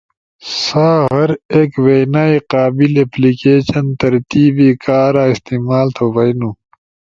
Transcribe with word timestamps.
سا 0.61 0.87
ہر 1.11 1.29
ایک 1.53 1.71
وینائی 1.85 2.37
قابل 2.53 2.91
اپلیکیشن 3.03 3.85
ترتیب 4.01 4.55
کارا 4.85 5.23
استعمال 5.33 5.87
تھو 5.95 6.05
بئینو۔ 6.13 6.49